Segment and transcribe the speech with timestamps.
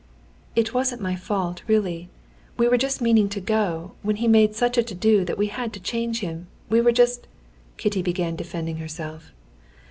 [0.55, 2.09] "It wasn't my fault, really.
[2.57, 5.45] We were just meaning to go, when he made such a to do that we
[5.49, 6.47] had to change him.
[6.71, 7.27] We were just...."
[7.77, 9.31] Kitty began defending herself.